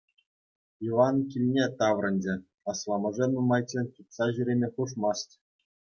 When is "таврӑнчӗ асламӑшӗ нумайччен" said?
1.77-3.85